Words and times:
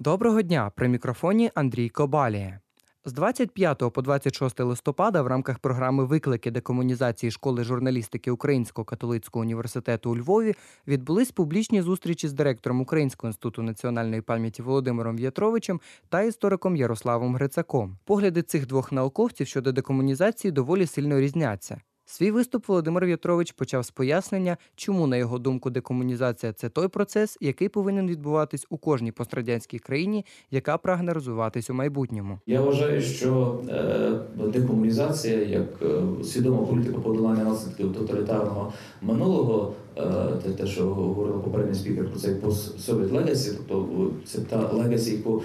Доброго 0.00 0.42
дня! 0.42 0.70
При 0.74 0.88
мікрофоні 0.88 1.50
Андрій 1.54 1.88
Кобалія. 1.88 2.60
З 3.04 3.12
25 3.12 3.78
по 3.92 4.02
26 4.02 4.60
листопада 4.60 5.22
в 5.22 5.26
рамках 5.26 5.58
програми 5.58 6.04
Виклики 6.04 6.50
декомунізації 6.50 7.30
школи 7.30 7.64
журналістики 7.64 8.30
Українського 8.30 8.84
католицького 8.84 9.40
університету 9.40 10.10
у 10.10 10.16
Львові 10.16 10.54
відбулись 10.86 11.30
публічні 11.30 11.82
зустрічі 11.82 12.28
з 12.28 12.32
директором 12.32 12.80
Українського 12.80 13.28
інституту 13.28 13.62
національної 13.62 14.22
пам'яті 14.22 14.62
Володимиром 14.62 15.16
В'ятровичем 15.16 15.80
та 16.08 16.22
істориком 16.22 16.76
Ярославом 16.76 17.34
Грицаком. 17.34 17.98
Погляди 18.04 18.42
цих 18.42 18.66
двох 18.66 18.92
науковців 18.92 19.46
щодо 19.46 19.72
декомунізації 19.72 20.52
доволі 20.52 20.86
сильно 20.86 21.20
різняться. 21.20 21.80
Свій 22.10 22.30
виступ 22.30 22.68
Володимир 22.68 23.06
В'ятрович 23.06 23.52
почав 23.52 23.84
з 23.84 23.90
пояснення, 23.90 24.56
чому, 24.76 25.06
на 25.06 25.16
його 25.16 25.38
думку, 25.38 25.70
декомунізація 25.70 26.52
це 26.52 26.68
той 26.68 26.88
процес, 26.88 27.38
який 27.40 27.68
повинен 27.68 28.08
відбуватись 28.08 28.66
у 28.70 28.76
кожній 28.76 29.12
пострадянській 29.12 29.78
країні, 29.78 30.24
яка 30.50 30.78
прагне 30.78 31.12
розвиватись 31.12 31.70
у 31.70 31.74
майбутньому. 31.74 32.38
Я 32.46 32.60
вважаю, 32.60 33.02
що 33.02 33.60
е, 33.68 34.46
декомунізація 34.48 35.44
як 35.44 35.82
е, 35.82 36.24
свідома 36.24 36.66
політика 36.66 36.98
подолання 36.98 37.44
наслідків 37.44 37.92
тоталітарного 37.92 38.72
минулого, 39.02 39.72
е, 39.96 40.02
те, 40.44 40.50
те, 40.50 40.66
що 40.66 40.84
говорила 40.84 41.38
попередній 41.38 41.74
спікер 41.74 42.10
про 42.10 42.20
цей 42.20 42.34
post-soviet 42.34 43.12
legacy, 43.12 43.52
тобто 43.68 44.10
це 44.24 44.38
та 44.40 44.72
legacy, 44.72 45.10
яку 45.10 45.42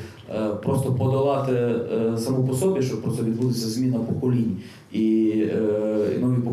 просто 0.63 0.93
подолати 0.93 1.75
саму 2.17 2.47
по 2.47 2.53
собі, 2.53 2.81
щоб 2.81 3.01
просто 3.01 3.23
відбудеться 3.23 3.67
зміна 3.67 3.99
поколінь, 3.99 4.57
і 4.91 5.33
нові 6.19 6.35
покоління 6.35 6.52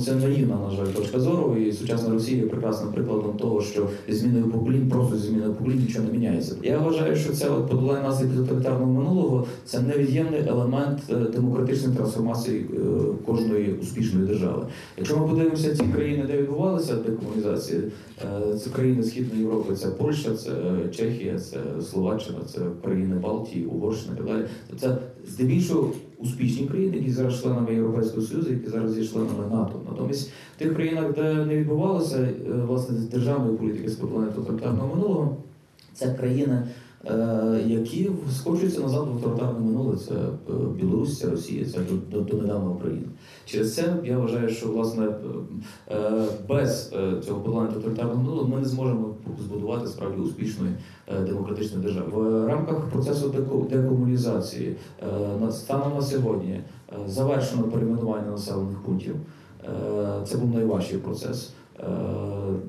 Це 0.00 0.14
наївна, 0.14 0.56
на 0.56 0.70
жаль, 0.70 0.86
точка 0.86 1.20
зору. 1.20 1.56
І 1.56 1.72
сучасна 1.72 2.10
Росія 2.10 2.42
є 2.42 2.46
прекрасним 2.46 2.92
прикладом 2.92 3.36
того, 3.36 3.62
що 3.62 3.88
зміною 4.08 4.50
поколінь, 4.50 4.88
просто 4.88 5.16
зміною 5.16 5.52
поколінь 5.52 5.78
нічого 5.78 6.04
не 6.04 6.12
міняється. 6.12 6.54
Я 6.62 6.78
вважаю, 6.78 7.16
що 7.16 7.32
це 7.32 7.48
от 7.48 7.68
подолання 7.70 8.02
наслідків 8.02 8.38
тоталітарного 8.38 8.92
минулого 8.92 9.46
це 9.64 9.80
невід'ємний 9.80 10.40
елемент 10.48 10.98
е, 11.10 11.14
демократичної 11.14 11.96
трансформації 11.96 12.66
е, 12.74 12.76
кожної 13.26 13.72
успішної 13.82 14.26
держави. 14.26 14.66
Якщо 14.96 15.16
ми 15.16 15.28
подивимося 15.28 15.74
ті 15.74 15.84
країни, 15.84 16.24
де 16.26 16.36
відбувалася 16.36 16.94
декомунізація, 16.94 17.80
е, 18.24 18.54
це 18.54 18.70
країни 18.70 19.02
Східної 19.02 19.40
Європи, 19.40 19.74
це 19.74 19.88
Польща, 19.88 20.34
це 20.34 20.50
Чехія, 20.96 21.38
це 21.38 21.58
Словаччина, 21.90 22.38
це 22.54 22.60
країни 22.84 23.14
Балтії, 23.14 23.66
Угорщина 23.66 24.14
і 24.14 24.16
так 24.16 24.26
далі. 24.26 24.44
Це 24.80 24.98
здебільшого 25.28 25.90
успішні 26.18 26.66
країни, 26.66 26.96
які 26.96 27.10
зараз 27.10 27.40
членами 27.40 27.74
Європейського 27.74 28.22
Союзу, 28.22 28.50
які 28.50 28.70
зараз 28.70 28.98
є 28.98 29.06
членами 29.06 29.46
НАТО. 29.50 29.80
Натомість 29.90 30.30
в 30.56 30.58
тих 30.58 30.74
країнах, 30.74 31.14
де 31.14 31.34
не 31.34 31.56
відбувалося 31.56 32.16
е, 32.18 32.52
власне 32.66 32.98
державної 32.98 33.56
політики 33.56 33.88
з 33.88 33.94
подолання 33.94 34.32
тоталітарного 34.32 34.94
минулого, 34.96 35.36
це 35.94 36.14
країни. 36.14 36.62
Е, 37.04 37.62
Які 37.66 38.10
скочуються 38.36 38.80
назад 38.80 39.08
в 39.08 39.12
авторитарне 39.12 39.60
минуле, 39.60 39.96
це 39.96 40.14
е, 40.14 40.52
Білорусь, 40.76 41.18
це 41.18 41.30
Росія, 41.30 41.64
це 41.64 41.78
до, 42.10 42.36
недавно 42.36 42.72
Україна. 42.72 43.06
Через 43.44 43.74
це 43.74 43.96
я 44.04 44.18
вважаю, 44.18 44.48
що 44.48 44.68
власне 44.68 45.08
е, 45.90 46.24
без 46.48 46.94
цього 47.26 47.40
подолання 47.40 47.72
тоталітарного 47.72 48.22
минулого 48.22 48.48
ми 48.48 48.58
не 48.60 48.64
зможемо 48.64 49.14
збудувати 49.46 49.86
справді 49.86 50.20
успішної 50.20 50.72
демократичної 51.26 51.82
держави. 51.84 52.10
В 52.12 52.46
рамках 52.46 52.84
процесу 52.84 53.28
деко- 53.28 53.68
декомунізації 53.68 54.76
станом 55.50 55.94
на 55.94 56.02
сьогодні 56.02 56.60
завершено 57.06 57.62
перейменування 57.62 58.30
населених 58.30 58.78
пунктів. 58.78 59.16
Це 60.24 60.36
був 60.38 60.54
найважчий 60.54 60.98
процес. 60.98 61.52
Е, 61.80 61.84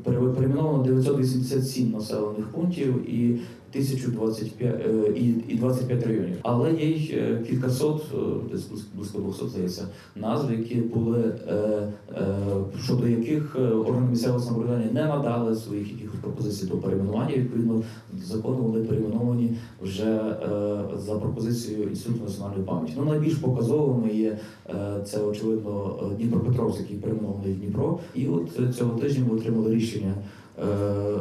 пере- 0.04 0.18
Перейменовано 0.36 0.84
987 0.84 1.92
населених 1.92 2.48
пунктів 2.48 3.10
і 3.14 3.40
1025 3.74 4.76
е, 4.86 5.12
і, 5.16 5.36
і 5.54 5.56
25 5.58 6.04
районів. 6.08 6.36
Але 6.44 6.74
є 6.74 6.86
й 6.90 7.16
кількасот, 7.50 8.06
е, 8.14 8.18
близько- 8.52 8.76
близько 8.96 9.20
200, 9.20 9.48
здається, 9.48 9.88
назв, 10.16 10.52
які 10.52 10.76
були 10.76 11.24
щодо 12.84 13.08
яких 13.08 13.56
органи 13.56 14.10
місцевого 14.10 14.40
самоврядування 14.40 14.92
не 14.94 15.06
надали 15.06 15.56
своїх 15.56 15.92
якихось 15.92 16.20
пропозицій 16.20 16.66
до 16.66 16.78
перейменування. 16.78 17.36
Відповідно, 17.36 17.82
закону 18.26 18.58
вони 18.58 18.86
перейменовані 18.86 19.52
вже 19.82 20.36
за 21.06 21.16
пропозицією 21.16 21.84
інституту 21.90 22.24
національної 22.24 22.64
пам'яті. 22.64 22.94
Ну 22.98 23.06
найбільш 23.06 23.36
показовими 23.36 24.10
є 24.14 24.38
це 25.06 25.22
очевидно 25.24 26.00
Дніпропетровськ, 26.18 26.80
який 26.80 26.98
перейменований 26.98 27.54
Дніпро. 27.54 28.00
І 28.16 28.28
от 28.28 28.60
е, 28.60 28.74
цього 28.98 29.10
тижня 29.10 29.26
ми 29.30 29.36
отримали 29.38 29.76
рішення. 29.76 30.14
е, 30.60 30.66
е, 30.66 31.18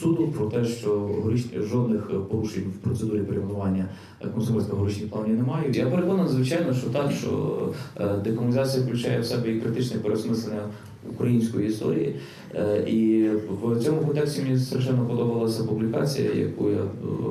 Суду 0.00 0.28
про 0.28 0.46
те, 0.46 0.64
що 0.64 1.10
жодних 1.54 2.10
порушень 2.30 2.62
в 2.62 2.84
процедурі 2.84 3.18
перейменування 3.20 3.88
комсомольського 4.34 4.82
горішніх 4.82 5.10
планів 5.10 5.36
немає. 5.36 5.70
Я 5.72 5.86
переконаний, 5.86 6.32
звичайно, 6.32 6.74
що 6.74 6.90
так, 6.90 7.12
що 7.12 7.58
е, 8.00 8.16
декомунізація 8.24 8.84
включає 8.84 9.20
в 9.20 9.24
себе 9.24 9.52
і 9.52 9.60
критичне 9.60 10.00
переосмислення 10.00 10.62
української 11.10 11.68
історії. 11.68 12.16
Е, 12.54 12.84
І 12.90 13.28
в 13.62 13.80
цьому 13.80 14.00
контексті 14.00 14.42
мені 14.42 14.58
страшенно 14.58 15.06
подобалася 15.06 15.64
публікація, 15.64 16.32
яку 16.32 16.70
я 16.70 16.76
е, 16.76 16.84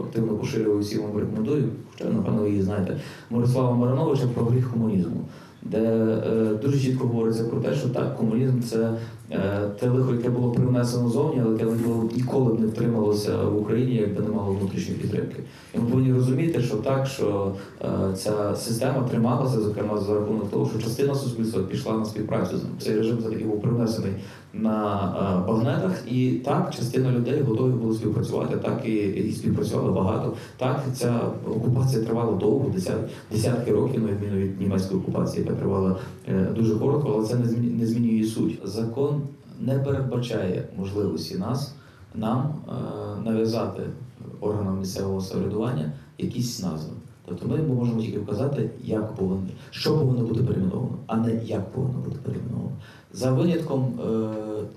активно 0.03 0.33
поширював 0.37 0.77
і 0.79 0.81
всім 0.81 1.01
вам 1.01 1.17
рекомендую, 1.17 1.69
хоча 1.91 2.09
напевно 2.09 2.41
ви 2.41 2.49
її 2.49 2.61
знаєте, 2.61 2.97
Мирослава 3.29 3.75
Марановича 3.75 4.23
про 4.35 4.45
гріх 4.45 4.71
комунізму. 4.71 5.21
Де 5.63 5.79
е, 5.79 6.59
дуже 6.61 6.79
чітко 6.79 7.07
говориться 7.07 7.43
про 7.43 7.59
те, 7.59 7.75
що 7.75 7.89
так, 7.89 8.17
комунізм 8.17 8.61
це 8.61 8.93
е, 9.31 9.61
те 9.79 9.89
лихо, 9.89 10.13
яке 10.13 10.29
було 10.29 10.51
привнесено 10.51 11.09
зовні, 11.09 11.41
але 11.45 11.53
яке 11.53 11.65
ніколи 12.15 12.53
б 12.53 12.59
не 12.59 12.67
втрималося 12.67 13.43
в 13.43 13.61
Україні, 13.61 13.95
якби 13.95 14.21
не 14.21 14.29
мало 14.29 14.53
внутрішньої 14.53 14.99
підтримки. 14.99 15.43
І 15.75 15.79
ми 15.79 15.89
повинні 15.89 16.13
розуміти, 16.13 16.61
що 16.61 16.75
так, 16.75 17.07
що 17.07 17.51
е, 17.81 17.87
ця 18.15 18.55
система 18.55 19.03
трималася, 19.03 19.61
зокрема 19.61 19.97
за 19.97 20.13
рахунок 20.13 20.51
того, 20.51 20.69
що 20.69 20.79
частина 20.79 21.15
суспільства 21.15 21.63
пішла 21.63 21.97
на 21.97 22.05
співпрацю 22.05 22.57
з 22.57 22.63
ним. 22.63 22.71
Цей 22.79 22.95
режим 22.95 23.17
все-таки 23.17 23.43
був 23.43 23.61
привнесений 23.61 24.11
на 24.53 25.43
багнетах, 25.47 26.03
і 26.07 26.31
так 26.31 26.73
частина 26.75 27.11
людей 27.11 27.41
готові 27.41 27.71
були 27.71 27.95
співпрацювати, 27.95 28.57
так 28.57 28.81
і, 28.85 28.93
і 28.93 29.31
співпрацювали 29.31 29.91
багато. 29.91 30.33
Так 30.57 30.83
ця 30.93 31.19
окупація 31.55 32.03
тривала 32.03 32.31
довго, 32.31 32.69
десят, 32.69 32.97
десятки 33.31 33.71
років, 33.71 34.03
на 34.03 34.07
відміну 34.07 34.37
від 34.37 34.61
німецької 34.61 34.99
окупації, 34.99 35.45
яка 35.51 35.59
тривала 35.59 35.95
е, 36.27 36.47
дуже 36.55 36.75
коротко, 36.75 37.11
але 37.15 37.27
це 37.27 37.35
не 37.77 37.85
змінює, 37.85 38.23
суть. 38.23 38.59
Закон 38.63 39.21
не 39.59 39.79
передбачає 39.79 40.67
можливості 40.77 41.37
нас 41.37 41.75
нам 42.15 42.53
е, 42.67 42.71
нав'язати 43.25 43.83
органам 44.39 44.79
місцевого 44.79 45.21
самоврядування 45.21 45.91
якісь 46.17 46.63
назви. 46.63 46.91
Тобто 47.25 47.47
ми 47.47 47.57
можемо 47.57 48.01
тільки 48.01 48.19
вказати, 48.19 48.69
як 48.83 49.15
повинно, 49.15 49.47
що 49.69 49.97
повинно 49.97 50.27
бути 50.27 50.43
перейменовано, 50.43 50.97
а 51.07 51.17
не 51.17 51.35
як 51.45 51.71
повинно 51.71 51.99
бути 51.99 52.17
перейменовано. 52.23 52.71
За 53.13 53.31
винятком 53.31 53.99
е, 53.99 54.29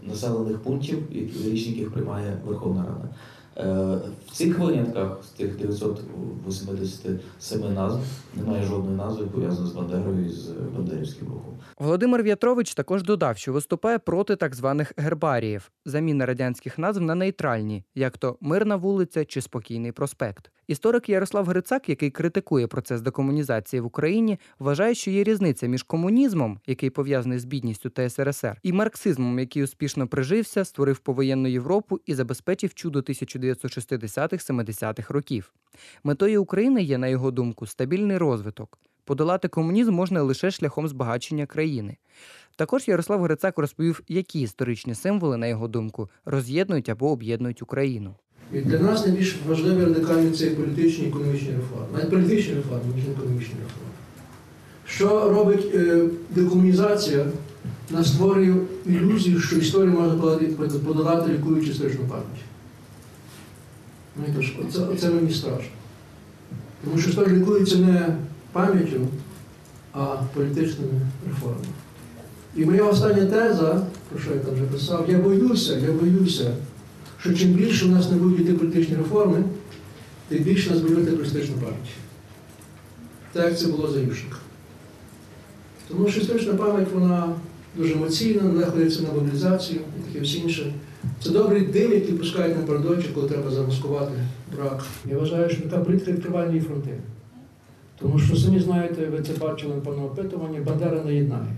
населених 0.09 0.59
пунктів, 0.59 0.99
які 1.11 1.51
рішення 1.51 1.77
яких 1.77 1.93
приймає 1.93 2.37
Верховна 2.47 2.81
Рада. 2.81 3.09
Е, 3.57 3.99
в 4.27 4.31
цих 4.33 4.59
винятках 4.59 5.25
з 5.25 5.29
тих 5.29 5.57
987 5.57 7.75
назв 7.75 8.01
немає 8.37 8.63
жодної 8.63 8.97
назви 8.97 9.27
пов'язаної 9.27 9.73
з 9.73 9.75
Бандерою 9.75 10.27
і 10.27 10.29
з 10.29 10.49
Бандерівським 10.49 11.29
рухом. 11.29 11.55
Володимир 11.79 12.23
В'ятрович 12.23 12.75
також 12.75 13.03
додав, 13.03 13.37
що 13.37 13.53
виступає 13.53 13.99
проти 13.99 14.37
так 14.37 14.55
званих 14.55 14.93
гербаріїв, 14.97 15.71
заміни 15.85 16.25
радянських 16.25 16.79
назв 16.79 17.01
на 17.01 17.15
нейтральні, 17.15 17.85
як 17.95 18.19
то 18.19 18.37
Мирна 18.41 18.77
вулиця 18.77 19.25
чи 19.25 19.41
Спокійний 19.41 19.93
проспект. 19.93 20.51
Історик 20.67 21.09
Ярослав 21.09 21.47
Грицак, 21.47 21.89
який 21.89 22.11
критикує 22.11 22.67
процес 22.67 23.01
декомунізації 23.01 23.81
в 23.81 23.87
Україні, 23.87 24.39
вважає, 24.59 24.95
що 24.95 25.11
є 25.11 25.25
різниця 25.25 25.67
між 25.67 25.83
комунізмом, 25.83 26.61
який 26.67 26.91
пов'язаний 26.91 27.39
з 27.39 27.45
бідністю 27.45 27.91
та 27.91 28.11
СРСР, 28.11 28.59
і 28.63 28.73
марксизмом, 28.73 29.39
який 29.39 29.65
успішно 29.65 30.07
прижився, 30.07 30.65
створив 30.65 30.99
повоєнну 30.99 31.49
Європу 31.49 32.01
і 32.07 32.15
забезпечив 32.15 32.75
чудо 32.75 33.03
1960-70-х 33.53 35.15
років. 35.15 35.53
Метою 36.05 36.43
України 36.43 36.83
є, 36.83 36.99
на 36.99 37.09
його 37.09 37.31
думку, 37.31 37.67
стабільний 37.67 38.19
розвиток. 38.19 38.79
Подолати 39.05 39.49
комунізм 39.49 39.93
можна 39.93 40.23
лише 40.23 40.51
шляхом 40.51 40.89
збагачення 40.89 41.47
країни. 41.47 41.97
Також 42.57 42.89
Ярослав 42.89 43.23
Грицак 43.23 43.59
розповів, 43.59 44.01
які 44.09 44.41
історичні 44.41 44.95
символи, 44.95 45.37
на 45.37 45.47
його 45.47 45.69
думку, 45.69 46.09
роз'єднують 46.25 46.89
або 46.89 47.11
об'єднують 47.11 47.63
Україну. 47.63 48.15
І 48.53 48.61
для 48.61 48.79
нас 48.79 49.07
найбільш 49.07 49.37
важливі 49.49 49.85
радикальні 49.85 50.31
це 50.31 50.51
політичні 50.51 51.05
і 51.05 51.09
економічні 51.09 51.49
реформи. 51.51 51.87
Навіть 51.93 52.11
політичні 52.11 52.55
реформи, 52.55 52.95
ніж 52.95 53.05
економічні 53.09 53.55
реформи. 53.55 53.91
Що 54.87 55.29
робить 55.31 55.75
е, 55.75 56.09
декомунізація? 56.31 57.27
Вона 57.91 58.05
створює 58.05 58.55
ілюзію, 58.87 59.41
що 59.41 59.57
історію 59.57 59.93
можна 59.93 60.15
подолати- 60.15 60.79
подолати, 60.79 61.33
лікуючи 61.33 61.71
історичну 61.71 62.01
пам'ять. 62.09 62.27
Ну, 64.17 64.25
то 64.37 64.43
ж, 64.43 64.53
оце, 64.61 64.79
оце 64.79 65.11
мені 65.11 65.35
страшно. 65.35 65.71
Тому 66.85 66.99
що 66.99 67.11
історія 67.11 67.37
лікується 67.37 67.77
не 67.77 68.17
пам'яттю, 68.53 69.01
а 69.93 70.17
політичними 70.35 71.01
реформами. 71.29 71.67
І 72.57 72.65
моя 72.65 72.85
остання 72.85 73.27
теза, 73.27 73.87
про 74.11 74.21
що 74.21 74.31
я 74.31 74.39
там 74.39 74.55
вже 74.55 74.65
писав, 74.65 75.07
я 75.09 75.19
боюся, 75.19 75.79
я 75.79 75.93
боюся, 75.93 76.55
що 77.21 77.35
чим 77.35 77.53
більше 77.53 77.87
у 77.87 77.89
нас 77.89 78.11
не 78.11 78.17
будуть 78.17 78.41
йти 78.41 78.53
політичні 78.53 78.97
реформи, 78.97 79.45
тим 80.29 80.43
більше 80.43 80.71
нас 80.71 80.81
буде 80.81 81.05
терористична 81.05 81.55
партія. 81.55 81.97
Так 83.33 83.45
як 83.45 83.59
це 83.59 83.67
було 83.67 83.91
за 83.91 83.99
Ющенка. 83.99 84.37
Тому 85.89 86.09
що 86.09 86.21
історична 86.21 86.55
пам'ять 86.55 86.89
вона 86.95 87.35
дуже 87.77 87.93
емоційна, 87.93 88.67
йдеться 88.77 89.03
на 89.03 89.13
мобілізацію 89.13 89.81
і 89.99 90.13
таке 90.13 90.25
все 90.25 90.39
інше. 90.39 90.75
Це 91.23 91.31
добрий 91.31 91.67
дим, 91.67 91.93
який 91.93 92.15
пускають 92.15 92.57
на 92.57 92.63
передочі, 92.63 93.09
коли 93.15 93.29
треба 93.29 93.51
замаскувати 93.51 94.13
брак. 94.57 94.85
Я 95.11 95.19
вважаю, 95.19 95.51
що 95.51 95.63
така 95.63 95.79
політика 95.79 96.13
відкриває 96.13 96.61
фронти. 96.61 96.91
Тому 97.99 98.19
що 98.19 98.37
самі 98.37 98.61
знаєте, 98.61 99.07
ви 99.07 99.23
це 99.23 99.33
бачили 99.33 99.75
по 99.75 99.91
опитуванні, 99.91 100.61
Бандера 100.61 101.03
не 101.05 101.15
єднає. 101.15 101.57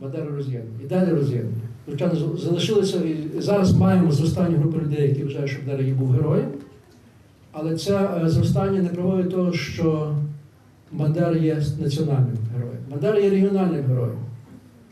Бандера 0.00 0.26
роз'єднує. 0.36 0.84
І 0.84 0.86
далі 0.86 1.10
роз'єднує. 1.10 1.62
Звичайно, 1.88 2.36
залишилися 2.36 2.98
і 2.98 3.40
зараз 3.40 3.72
маємо 3.72 4.12
зростання 4.12 4.58
групи 4.58 4.78
людей, 4.78 5.08
які 5.08 5.24
вважають, 5.24 5.50
що 5.50 5.60
Бандера 5.66 5.88
є 5.88 5.94
був 5.94 6.10
героєм. 6.10 6.48
Але 7.52 7.76
це 7.76 8.20
е, 8.24 8.28
зростання 8.28 8.82
не 8.82 8.88
приводить 8.88 9.28
до 9.28 9.36
того, 9.36 9.52
що 9.52 10.14
Бандера 10.92 11.36
є 11.36 11.62
національним 11.80 12.36
героєм. 12.56 12.78
Бандера 12.90 13.18
є 13.18 13.30
регіональним 13.30 13.84
героєм. 13.84 14.18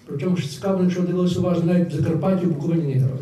Причому 0.07 0.37
цікаво, 0.37 0.83
якщо 0.83 1.03
дивилися 1.03 1.41
уважно, 1.41 1.73
навіть 1.73 1.93
в 1.93 1.97
Закарпатті 1.97 2.47
в 2.47 2.49
Буковині 2.49 2.95
не 2.95 3.01
герой. 3.01 3.19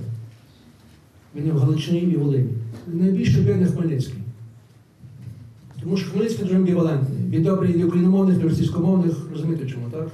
Він 1.37 1.53
в 1.53 1.59
Галичині 1.59 2.01
і 2.01 2.17
Волині. 2.17 2.51
Найбільше 2.87 3.41
бідний 3.41 3.67
Хмельницький. 3.67 4.19
Тому 5.83 5.97
що 5.97 6.11
Хмельницький 6.11 6.45
дуже 6.45 6.57
амбівалентний. 6.57 7.19
Він 7.31 7.43
добрий 7.43 7.81
і 7.81 7.85
україномовних, 7.85 8.39
і 8.41 8.43
російськомовних, 8.43 9.15
розумієте 9.33 9.67
чому, 9.67 9.87
так? 9.93 10.09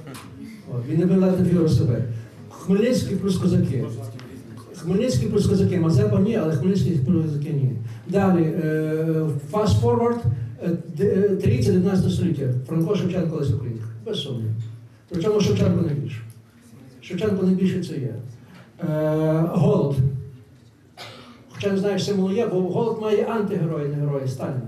От. 0.71 0.89
Він 0.89 0.97
не 0.97 1.03
амбівалентний 1.03 1.51
віру 1.51 1.69
себе. 1.69 2.03
Хмельницький 2.49 3.17
плюс 3.17 3.37
козаки. 3.37 3.85
Хмельницький 4.75 5.29
плюс 5.29 5.45
козаки. 5.47 5.79
Мазепа 5.79 6.19
ні, 6.19 6.35
але 6.35 6.55
Хмельницький 6.55 6.97
плюс 7.05 7.25
козаки 7.25 7.49
ні. 7.49 7.71
Далі, 8.07 8.43
е, 8.43 9.25
fast 9.51 9.81
forward, 9.81 10.17
е, 10.99 11.29
30-19 11.43 12.09
століття. 12.09 12.53
Франко 12.67 12.95
Шевченко 12.95 13.35
Леся 13.35 13.55
Українка. 13.55 13.85
Без 14.05 14.21
сумніву. 14.21 14.49
Причому 15.09 15.41
Шевченко 15.41 15.81
найбільше. 15.81 16.21
Шевченко 17.01 17.45
найбільше 17.45 17.83
це 17.83 17.93
є. 17.93 18.15
Е, 18.89 19.45
голод. 19.51 19.95
Хоча 21.63 21.75
не 21.75 21.79
знаю, 21.79 21.99
символ 21.99 22.31
є, 22.31 22.47
бо 22.47 22.61
голод 22.61 23.01
має 23.01 23.25
антигерої, 23.25 23.87
не 23.89 23.95
герої 23.95 24.27
Сталіна. 24.27 24.61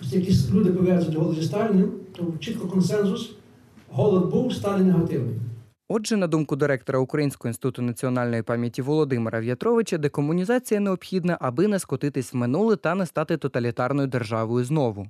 Ось 0.00 0.12
якісь 0.12 0.50
люди 0.50 0.70
пов'язують 0.70 1.16
голод 1.16 1.34
зі 1.34 1.42
Сталіним, 1.42 1.92
то 2.16 2.24
чітко 2.38 2.68
консенсус. 2.68 3.30
Голод 3.88 4.30
був, 4.30 4.54
Сталін 4.54 4.86
негативний. 4.86 5.34
Отже, 5.92 6.16
на 6.16 6.26
думку 6.26 6.56
директора 6.56 6.98
Українського 6.98 7.48
інституту 7.48 7.82
національної 7.82 8.42
пам'яті 8.42 8.82
Володимира 8.82 9.40
В'ятровича, 9.40 9.98
декомунізація 9.98 10.80
необхідна, 10.80 11.38
аби 11.40 11.68
не 11.68 11.78
скотитись 11.78 12.32
в 12.32 12.36
минуле 12.36 12.76
та 12.76 12.94
не 12.94 13.06
стати 13.06 13.36
тоталітарною 13.36 14.08
державою 14.08 14.64
знову. 14.64 15.06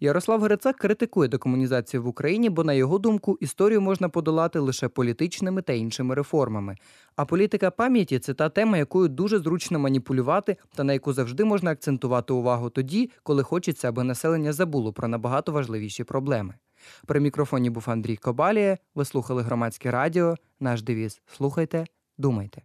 Ярослав 0.00 0.40
Грицак 0.40 0.76
критикує 0.76 1.28
декомунізацію 1.28 2.02
в 2.02 2.06
Україні, 2.06 2.50
бо, 2.50 2.64
на 2.64 2.72
його 2.72 2.98
думку, 2.98 3.38
історію 3.40 3.80
можна 3.80 4.08
подолати 4.08 4.58
лише 4.58 4.88
політичними 4.88 5.62
та 5.62 5.72
іншими 5.72 6.14
реформами. 6.14 6.76
А 7.16 7.24
політика 7.24 7.70
пам'яті 7.70 8.18
це 8.18 8.34
та 8.34 8.48
тема, 8.48 8.78
якою 8.78 9.08
дуже 9.08 9.38
зручно 9.38 9.78
маніпулювати 9.78 10.56
та 10.74 10.84
на 10.84 10.92
яку 10.92 11.12
завжди 11.12 11.44
можна 11.44 11.70
акцентувати 11.70 12.32
увагу 12.32 12.70
тоді, 12.70 13.10
коли 13.22 13.42
хочеться, 13.42 13.88
аби 13.88 14.04
населення 14.04 14.52
забуло 14.52 14.92
про 14.92 15.08
набагато 15.08 15.52
важливіші 15.52 16.04
проблеми. 16.04 16.54
При 17.06 17.20
мікрофоні 17.20 17.70
був 17.70 17.84
Андрій 17.86 18.16
Кобалія. 18.16 18.78
Ви 18.94 19.04
слухали 19.04 19.42
громадське 19.42 19.90
радіо. 19.90 20.34
Наш 20.60 20.82
девіз 20.82 21.20
Слухайте, 21.26 21.86
думайте. 22.18 22.62